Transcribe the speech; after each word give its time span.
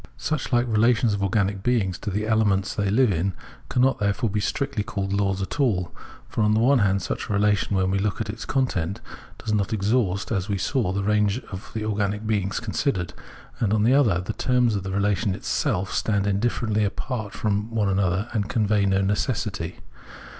Such 0.17 0.51
like 0.51 0.65
relations 0.67 1.13
of 1.13 1.21
organic 1.21 1.61
beings 1.61 1.99
to 1.99 2.09
the 2.09 2.25
ele 2.25 2.43
ments 2.45 2.73
they 2.73 2.89
live 2.89 3.11
in 3.11 3.33
cannot 3.69 3.99
therefore 3.99 4.31
be 4.31 4.39
strictly 4.39 4.81
called 4.83 5.13
laws 5.13 5.43
at 5.43 5.59
all. 5.59 5.93
For, 6.27 6.41
on 6.41 6.55
the 6.55 6.59
one 6.59 6.79
hand, 6.79 7.03
such 7.03 7.29
a 7.29 7.33
relation, 7.33 7.77
when 7.77 7.91
we 7.91 7.99
look 7.99 8.19
at 8.19 8.27
its 8.27 8.43
content, 8.43 8.99
does 9.37 9.53
not 9.53 9.71
exhaust, 9.73 10.31
as 10.31 10.49
we 10.49 10.57
saw, 10.57 10.91
the 10.91 11.03
range 11.03 11.37
of 11.51 11.69
the 11.75 11.85
organic 11.85 12.25
beings 12.25 12.59
considered, 12.59 13.13
and 13.59 13.73
on 13.73 13.83
the 13.83 13.93
other, 13.93 14.19
the 14.19 14.33
terms 14.33 14.75
of 14.75 14.81
the 14.81 14.91
relation 14.91 15.35
itself 15.35 15.93
stand 15.93 16.25
indifferently 16.25 16.83
apart 16.83 17.27
Observation 17.35 17.67
of 17.67 17.77
Organic 17.77 17.95
Nature 17.95 17.95
249 17.99 17.99
from 17.99 17.99
one 17.99 17.99
another 17.99 18.29
and 18.33 18.49
convey 18.49 18.85
no 18.87 19.01
necessity. 19.03 19.81